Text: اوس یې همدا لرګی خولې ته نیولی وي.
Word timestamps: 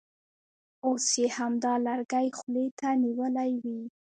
اوس 0.85 1.05
یې 1.21 1.27
همدا 1.37 1.73
لرګی 1.87 2.27
خولې 2.37 2.65
ته 2.79 2.87
نیولی 3.03 3.51
وي. 3.63 3.79